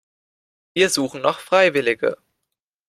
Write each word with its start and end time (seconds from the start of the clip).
Wir 0.73 0.89
suchen 0.89 1.21
noch 1.21 1.39
Freiwillige. 1.41 2.17